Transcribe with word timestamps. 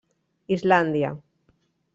Islàndia. 0.55 1.13